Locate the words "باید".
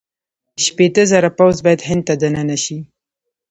1.65-1.81